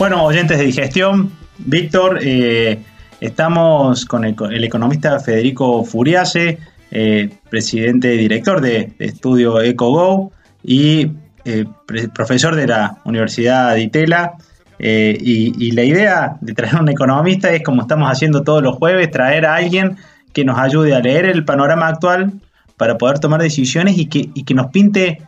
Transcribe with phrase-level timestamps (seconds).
[0.00, 2.78] Bueno, oyentes de digestión, Víctor, eh,
[3.20, 6.58] estamos con el, economista Federico Furiase,
[6.90, 10.32] eh, presidente y director de, estudio EcoGo
[10.64, 11.12] y
[11.44, 11.66] eh,
[12.14, 14.38] profesor de la Universidad de Itela.
[14.78, 19.10] Y, y, la idea de traer un economista es, como estamos haciendo todos los jueves,
[19.10, 19.98] traer a alguien
[20.32, 22.32] que nos ayude a leer el panorama actual
[22.78, 25.18] para poder tomar decisiones y que, y que nos pinte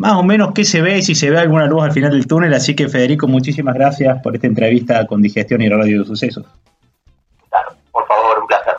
[0.00, 2.54] más o menos qué se ve, si se ve alguna luz al final del túnel.
[2.54, 6.46] Así que, Federico, muchísimas gracias por esta entrevista con Digestión y Radio de Sucesos.
[7.50, 8.74] Claro, por favor, un placer.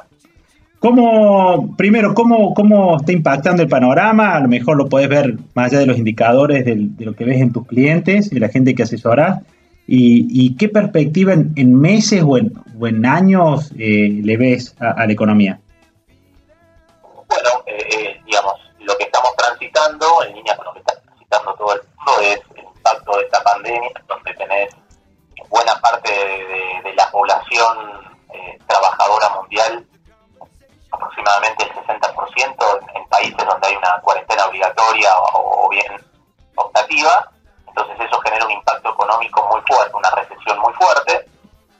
[0.79, 4.35] ¿Cómo, primero, cómo, cómo está impactando el panorama?
[4.35, 7.39] A lo mejor lo puedes ver más allá de los indicadores de lo que ves
[7.39, 9.43] en tus clientes y la gente que asesoras.
[9.85, 15.13] ¿Y, qué perspectiva en, meses o en, o en años eh, le ves a, la
[15.13, 15.59] economía?
[23.17, 24.75] De esta pandemia, donde tenés
[25.49, 29.85] buena parte de, la población eh, trabajadora mundial,
[30.91, 35.91] aproximadamente el 60% en, países donde hay una cuarentena obligatoria o, bien
[36.55, 37.29] optativa,
[37.67, 41.25] entonces eso genera un impacto económico muy fuerte, una recesión muy fuerte.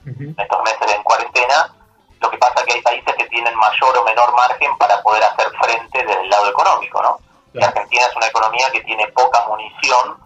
[0.04, 1.74] En estos meses en cuarentena,
[2.20, 5.22] lo que pasa es que hay países que tienen mayor o menor margen para poder
[5.24, 7.18] hacer frente desde el lado económico, ¿no?
[7.52, 10.21] La Argentina es una economía que tiene poca munición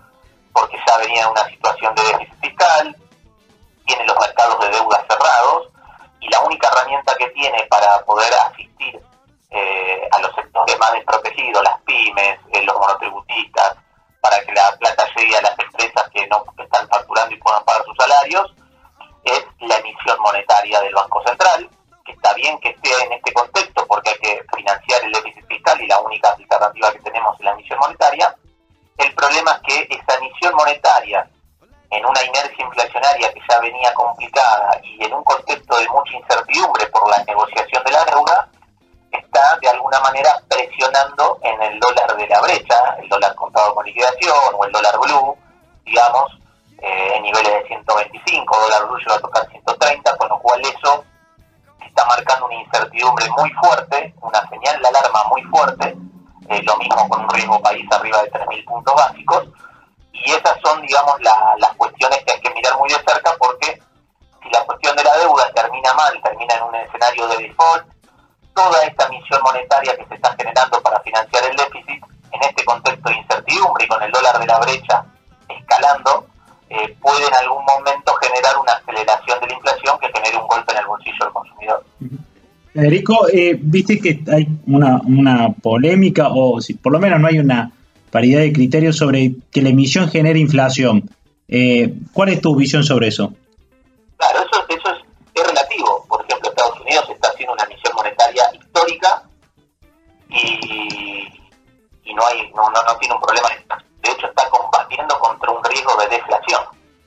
[0.57, 2.97] porque ya venía en una situación de déficit fiscal,
[3.85, 5.69] tiene los mercados de deuda cerrados
[6.21, 8.99] y la única herramienta que tiene para poder asistir
[9.51, 13.77] eh, a los sectores más desprotegidos, las pymes, eh, los monotributistas,
[14.23, 17.85] para que la plata llegue a las empresas que no están facturando y puedan pagar
[17.85, 18.55] sus salarios,
[19.25, 21.69] es la emisión monetaria del Banco Central,
[22.05, 25.81] que está bien que esté en este contexto porque hay que financiar el déficit fiscal
[25.83, 28.35] y la única alternativa que tenemos es la emisión monetaria.
[28.99, 31.29] El problema es que esa emisión monetaria,
[31.91, 36.87] en una inercia inflacionaria que ya venía complicada y en un contexto de mucha incertidumbre
[36.87, 38.49] por la negociación de la deuda,
[39.13, 43.85] está de alguna manera presionando en el dólar de la brecha, el dólar contado con
[43.85, 45.37] liquidación o el dólar blue,
[45.85, 46.39] digamos,
[46.83, 51.05] eh, en niveles de 125, dólar blue llega a tocar 130, con lo cual eso
[51.87, 55.97] está marcando una incertidumbre muy fuerte, una señal de alarma muy fuerte,
[56.49, 59.49] eh, lo mismo con un riesgo país arriba de 3.000 puntos básicos,
[60.13, 63.79] y esas son, digamos, las cuestiones que hay que mirar muy de cerca porque
[64.43, 67.87] si la cuestión de la deuda termina mal, termina en un escenario de default,
[68.55, 72.03] toda esta emisión monetaria que se está generando para financiar el déficit,
[72.33, 74.86] en este contexto de incertidumbre y con el dólar de la brecha
[82.77, 87.39] Federico, eh, viste que hay una, una polémica, o si por lo menos no hay
[87.39, 87.73] una
[88.11, 91.09] paridad de criterios sobre que la emisión genere inflación.
[91.49, 93.33] Eh, ¿Cuál es tu visión sobre eso?
[94.19, 95.05] Claro, eso, eso es,
[95.35, 96.05] es, relativo.
[96.09, 99.23] Por ejemplo, Estados Unidos está haciendo una emisión monetaria histórica
[100.29, 101.29] y,
[102.05, 103.49] y no, hay, no, no, no tiene un problema
[104.07, 106.63] de hecho está combatiendo contra un riesgo de deflación.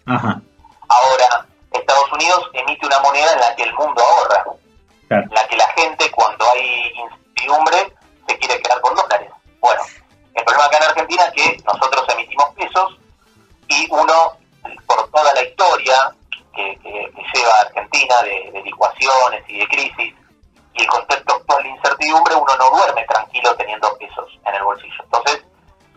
[0.06, 4.44] Ahora, Estados Unidos emite una moneda en la que el mundo ahorra,
[5.09, 7.94] la que la gente cuando hay incertidumbre
[8.28, 9.31] se quiere quedar con dólares.
[9.59, 9.81] Bueno,
[10.34, 12.97] el problema acá en Argentina es que nosotros emitimos pesos
[13.68, 14.38] y uno,
[14.86, 16.12] por toda la historia
[16.53, 16.78] que,
[17.34, 20.16] lleva Argentina de, licuaciones y de crisis,
[20.74, 25.03] y el contexto actual de incertidumbre, uno no duerme tranquilo teniendo pesos en el bolsillo.
[25.03, 25.44] Entonces,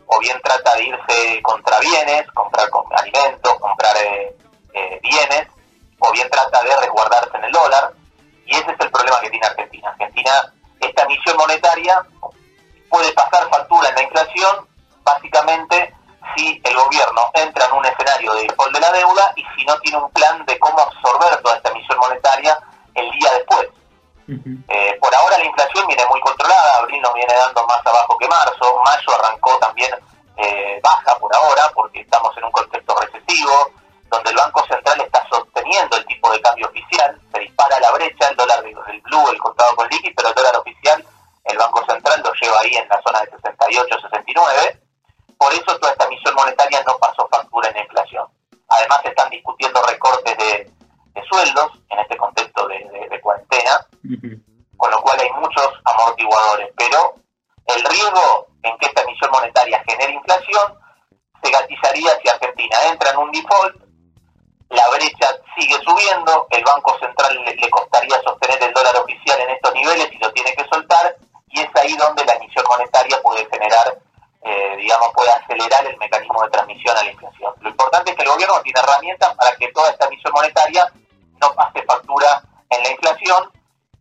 [0.06, 4.36] o bien trata de irse contra bienes, comprar alimentos, comprar eh,
[4.74, 5.48] eh, bienes,
[5.98, 7.92] o bien trata de resguardarse en el dólar.
[8.46, 9.88] Y ese es el problema que tiene Argentina.
[9.90, 12.02] Argentina, esta emisión monetaria
[12.88, 14.68] puede pasar factura en la inflación,
[15.02, 15.94] básicamente
[16.36, 19.78] si el gobierno entra en un escenario de default de la deuda y si no
[19.80, 22.58] tiene un plan de cómo absorber toda esta emisión monetaria
[22.94, 23.68] el día después.
[24.28, 28.28] Eh, por ahora la inflación viene muy controlada, abril nos viene dando más abajo que
[28.28, 29.90] marzo, mayo arrancó también
[30.36, 33.72] eh, baja por ahora porque estamos en un contexto recesivo,
[34.10, 36.21] donde el Banco Central está sosteniendo el tipo
[39.76, 41.04] con liqui, pero el dólar oficial,
[41.44, 44.80] el Banco Central lo lleva ahí en la zona de 68, 69,
[45.36, 48.26] por eso toda esta emisión monetaria no pasó factura en la inflación.
[48.68, 50.72] Además se están discutiendo recortes de,
[51.28, 53.86] sueldos en este contexto de cuarentena,
[54.76, 57.14] con lo cual hay muchos amortiguadores, pero
[57.66, 60.78] el riesgo en que esta emisión monetaria genere inflación
[61.42, 63.76] se gatillaría si Argentina entra en un default,
[64.72, 69.72] la brecha sigue subiendo, el Banco Central le, costaría sostener el dólar oficial en estos
[69.74, 71.16] niveles y lo tiene que soltar,
[71.48, 73.98] y es ahí donde la emisión monetaria puede generar
[74.44, 77.54] eh, digamos, puede acelerar el mecanismo de transmisión a la inflación.
[77.60, 80.92] Lo importante es que el gobierno tiene herramientas para que toda esta emisión monetaria
[81.40, 83.52] no pase factura en la inflación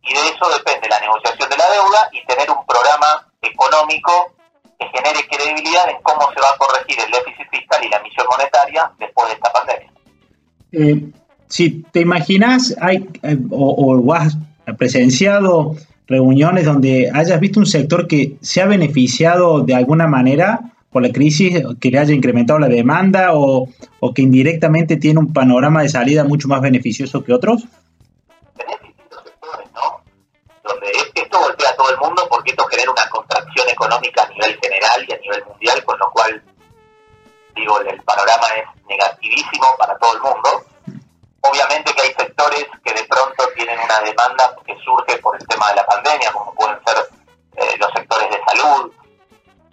[0.02, 4.32] y de eso depende la negociación de la deuda y tener un programa económico
[4.80, 8.26] que genere credibilidad en cómo se va a corregir el déficit fiscal y la emisión
[8.28, 9.91] monetaria después de esta pandemia.
[10.72, 11.10] Eh,
[11.48, 14.36] si te imaginas, hay, eh, o, has
[14.78, 15.76] presenciado
[16.06, 21.12] reuniones donde hayas visto un sector que se ha beneficiado de alguna manera por la
[21.12, 23.68] crisis, que le haya incrementado la demanda o,
[24.14, 27.62] que indirectamente tiene un panorama de salida mucho más beneficioso que otros?
[27.62, 30.02] Distintos sectores, ¿no?
[30.64, 34.58] Donde esto golpea a todo el mundo porque esto genera una contracción económica a nivel
[34.62, 36.42] general y a nivel mundial, con lo cual,
[37.56, 40.61] digo, el panorama es negativísimo para todo el mundo
[43.92, 46.96] una demanda que surge por el tema de la pandemia, como pueden ser
[47.56, 48.92] eh, los sectores de salud,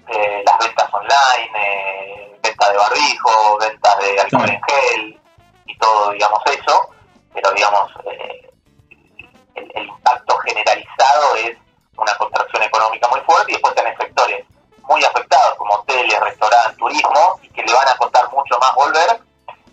[0.07, 5.21] eh, las ventas online, eh, venta de barbijo, ventas de alcohol en gel
[5.65, 6.89] y todo, digamos, eso.
[7.33, 8.49] Pero, digamos, eh,
[9.55, 11.57] el, el, impacto generalizado es
[11.95, 14.45] una contracción económica muy fuerte y después tenés sectores
[14.83, 19.21] muy afectados como hoteles, restaurantes, turismo y que le van a costar mucho más volver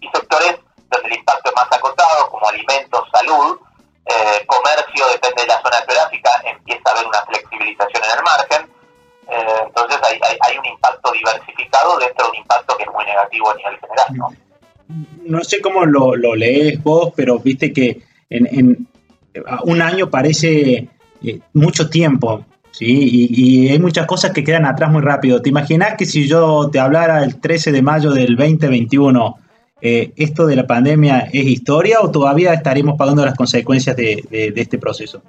[0.00, 0.58] y sectores
[0.90, 3.58] donde el impacto es más acotado, como alimentos, salud,
[4.06, 8.76] eh, comercio, depende de la zona geográfica, empieza a haber una flexibilización en el margen.
[9.28, 13.54] Eh, entonces hay, un impacto diversificado dentro de un impacto que es muy negativo a
[13.56, 14.06] nivel general.
[14.14, 14.28] No,
[15.24, 18.88] no sé cómo lo, lo, lees vos, pero viste que en, en
[19.64, 20.88] un año parece
[21.24, 22.44] eh, mucho tiempo.
[22.70, 22.86] ¿sí?
[22.86, 25.42] Y, y, hay muchas cosas que quedan atrás muy rápido.
[25.42, 29.38] ¿Te imaginas que si yo te hablara el 13 de mayo del 2021
[29.80, 34.50] eh, ¿esto de la pandemia es historia o todavía estaremos pagando las consecuencias de, de,
[34.50, 35.22] de, este proceso?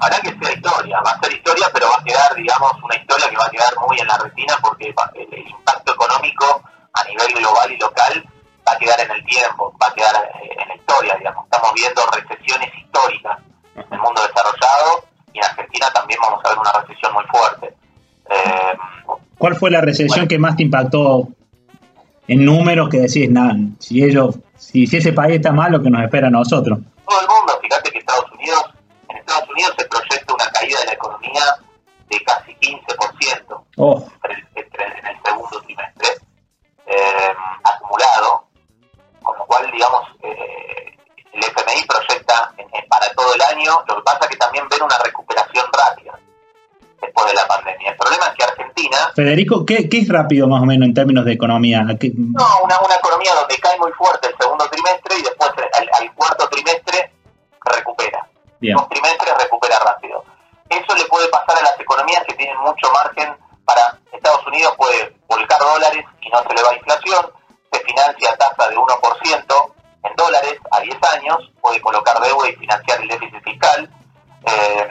[0.00, 3.28] Hará que sea historia, va a ser historia, pero va a quedar, digamos, una historia
[3.28, 7.72] que va a quedar muy en la retina porque el, impacto económico a nivel global
[7.72, 8.24] y local
[8.66, 11.44] va a quedar en el tiempo, va a quedar eh, en la historia, digamos.
[11.44, 13.38] Estamos viendo recesiones históricas
[13.74, 17.74] en el mundo desarrollado y en Argentina también vamos a ver una recesión muy fuerte.
[18.30, 18.78] Eh,
[19.38, 21.28] ¿Cuál fue la recesión bueno, que más te impactó
[22.28, 25.90] en números que decís, nada, si ellos, si, si ese país está mal, lo que
[25.90, 26.78] nos espera a nosotros.
[27.06, 28.64] Todo el mundo, fíjate que Estados Unidos,
[29.10, 31.42] en Estados Unidos se proyecta una caída de la economía
[32.08, 34.06] de casi 15% oh.
[34.54, 36.08] entre, en el segundo trimestre
[36.86, 37.32] eh,
[37.64, 38.46] acumulado,
[39.22, 40.96] con lo cual, digamos, eh,
[41.32, 44.68] el FMI proyecta en, en, para todo el año, lo que pasa es que también
[44.68, 45.23] ven una recuperación
[47.24, 47.90] después de la pandemia.
[47.90, 49.12] El problema es que Argentina...
[49.14, 51.84] Federico, ¿qué, qué es rápido más o menos en términos de economía?
[51.98, 52.12] ¿Qué...
[52.14, 56.14] No, una, una economía donde cae muy fuerte el segundo trimestre y después al, al
[56.14, 57.12] cuarto trimestre
[57.64, 58.26] recupera.
[58.60, 58.76] Bien.
[58.76, 60.24] Dos trimestres recupera rápido.
[60.68, 63.98] Eso le puede pasar a las economías que tienen mucho margen para...
[64.12, 67.26] Estados Unidos puede volcar dólares y no se le va a inflación,
[67.70, 69.72] se financia a tasa de 1%
[70.04, 73.90] en dólares a 10 años, puede colocar deuda y financiar el déficit fiscal.
[74.46, 74.88] Eh,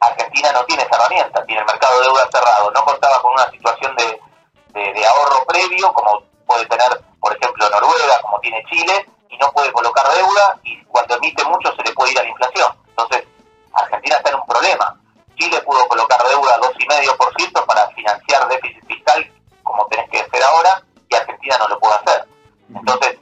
[0.00, 3.50] Argentina no tiene esa herramienta, tiene el mercado de deuda cerrado, no contaba con una
[3.50, 4.20] situación de,
[4.72, 9.52] de, de, ahorro previo como puede tener, por ejemplo, Noruega, como tiene Chile, y no
[9.52, 12.72] puede colocar deuda y cuando emite mucho se le puede ir a la inflación.
[12.88, 13.24] Entonces,
[13.72, 14.96] Argentina está en un problema.
[15.36, 19.32] Chile pudo colocar deuda 2,5% para financiar déficit fiscal,
[19.62, 22.26] como tenés que hacer ahora, y Argentina no lo puede hacer.
[22.74, 23.18] Entonces,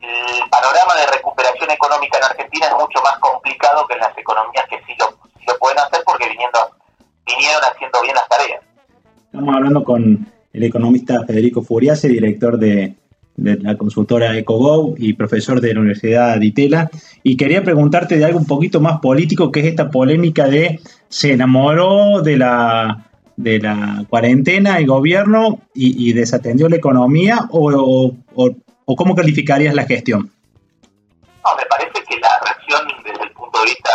[0.00, 4.66] el panorama de recuperación económica en Argentina es mucho más complicado que en las economías
[4.68, 5.13] que sí lo
[7.44, 8.60] vinieron haciendo bien las tareas.
[9.26, 12.94] Estamos hablando con el economista Federico Furiase, director de,
[13.36, 16.90] de la consultora EcoGo y profesor de la Universidad de Itela.
[17.22, 21.32] Y quería preguntarte de algo un poquito más político, que es esta polémica de se
[21.32, 28.16] enamoró de la, de la cuarentena el gobierno y, y desatendió la economía o, o,
[28.34, 28.50] o,
[28.84, 30.30] o, cómo calificarías la gestión?
[31.44, 33.90] No, me parece que la reacción desde el punto de vista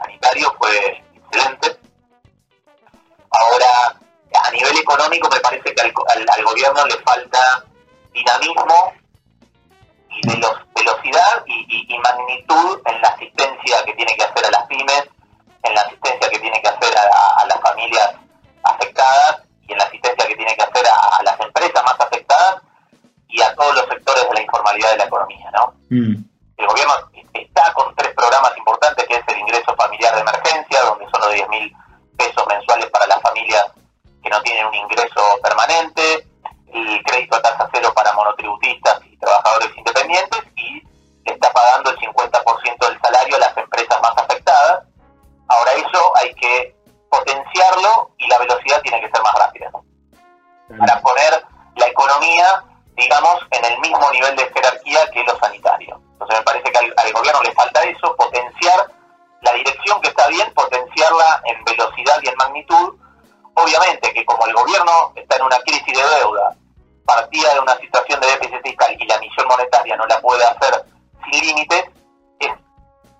[0.00, 0.70] sanitario fue
[1.16, 1.83] excelente.
[3.34, 3.98] Ahora,
[4.42, 7.64] a nivel económico me parece que al, al, al gobierno le falta
[8.12, 8.92] dinamismo
[10.10, 14.50] y veloc velocidad y, y, y, magnitud en la asistencia que tiene que hacer a
[14.50, 15.04] las pymes,
[15.62, 18.14] en la asistencia que tiene que hacer a, a las familias
[18.62, 22.62] afectadas y en la asistencia que tiene que hacer a, a, las empresas más afectadas
[23.28, 25.74] y a todos los sectores de la informalidad de la economía, ¿no?
[25.90, 26.24] Mm.
[26.56, 26.94] El gobierno
[27.32, 31.34] está con tres programas importantes, que es el ingreso familiar de emergencia, donde son los
[31.34, 31.76] 10 mil
[32.16, 32.83] pesos mensuales
[34.34, 36.26] no tienen un ingreso permanente,
[36.66, 40.82] y crédito a tasa cero para monotributistas y trabajadores independientes, y
[41.24, 44.84] está pagando el 50% del salario a las empresas más afectadas.
[45.48, 46.74] Ahora eso hay que
[47.10, 49.70] potenciarlo y la velocidad tiene que ser más rápida.
[50.78, 51.44] Para poner
[51.76, 52.64] la economía,
[52.96, 56.00] digamos, en el mismo nivel de jerarquía que lo sanitario.
[56.12, 58.90] Entonces me parece que al gobierno le falta eso, potenciar
[59.42, 62.94] la dirección que está bien, potenciarla en velocidad y en magnitud,
[63.54, 66.56] Obviamente que como el gobierno está en una crisis de deuda,
[67.04, 70.74] partida de una situación de déficit fiscal y la emisión monetaria no la puede hacer
[71.30, 71.84] sin límites,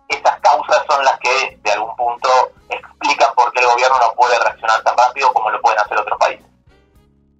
[0.08, 2.28] esas causas son las que de algún punto
[2.68, 6.18] explican por qué el gobierno no puede reaccionar tan rápido como lo pueden hacer otros
[6.18, 6.46] países.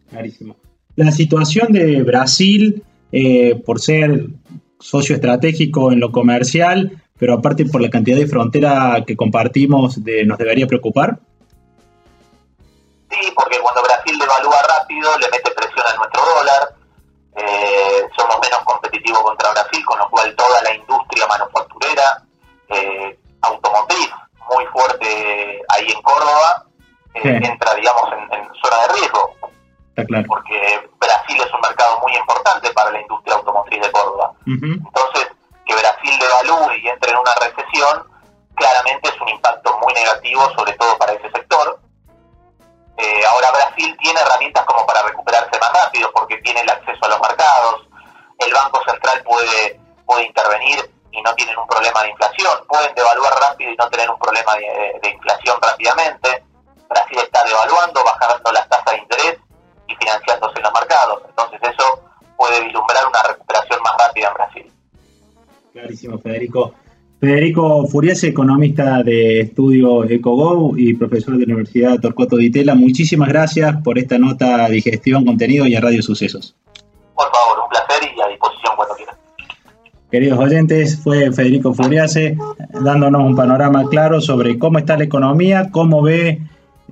[0.09, 0.57] Clarísimo.
[0.97, 4.27] La situación de Brasil, eh, por ser
[4.79, 10.39] socio estratégico en lo comercial, pero aparte por la cantidad de frontera que compartimos, ¿nos
[10.39, 11.19] debería preocupar?
[13.15, 16.75] Sí, porque cuando Brasil devalúa rápido, le mete presión a nuestro dólar,
[17.37, 22.23] eh, somos menos competitivos contra Brasil, con lo cual toda la industria manufacturera,
[22.69, 24.11] eh, automotriz,
[24.51, 26.67] muy fuerte ahí en Córdoba,
[27.15, 29.35] eh, entra, digamos, en, zona de riesgo.
[30.27, 34.33] Porque Brasil es un mercado muy importante para la industria automotriz de Córdoba.
[34.47, 35.29] Entonces,
[35.65, 38.09] que Brasil devalúe y entre en una recesión,
[38.57, 41.79] claramente es un impacto muy negativo, sobre todo para ese sector.
[42.97, 47.09] Eh, ahora Brasil tiene herramientas como para recuperarse más rápido porque tiene el acceso a
[47.09, 47.89] los mercados,
[48.39, 53.33] el Banco Central puede, puede intervenir y no tienen un problema de inflación, pueden devaluar
[53.41, 56.45] rápido y no tener un problema de, inflación rápidamente.
[56.89, 59.39] Brasil está devaluando, bajando las tasas de interés
[59.87, 61.23] y financiándose en los mercados.
[61.29, 62.03] Entonces eso
[62.37, 64.73] puede vislumbrar una recuperación más rápida en Brasil.
[65.73, 66.75] Clarísimo, Federico.
[67.21, 73.29] Federico Furiase, economista de estudio EcoGo y profesor de la Universidad Torcuato Di Tella, muchísimas
[73.29, 76.55] gracias por esta nota de gestión, contenido y a Radio Sucesos.
[77.15, 79.15] Por favor, un placer y a disposición cuando quieran.
[80.11, 82.37] Queridos oyentes, fue Federico Furiase
[82.83, 86.43] dándonos un panorama claro sobre cómo está la economía, cómo ve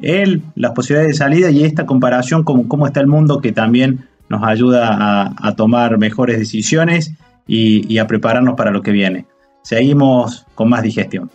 [0.00, 4.08] él las posibilidades de salida y esta comparación con cómo está el mundo que también
[4.28, 7.12] nos ayuda a, tomar mejores decisiones
[7.46, 9.26] y a prepararnos para lo que viene.
[9.62, 11.30] Seguimos con más digestión.